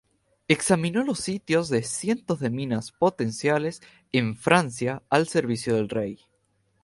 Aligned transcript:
Examinó 0.47 1.03
los 1.03 1.19
sitios 1.19 1.69
de 1.69 1.83
cientos 1.83 2.39
de 2.39 2.49
minas 2.49 2.91
potenciales 2.91 3.83
en 4.11 4.35
Francia 4.35 5.03
al 5.11 5.27
servicio 5.27 5.75
del 5.75 5.89
rey. 5.89 6.19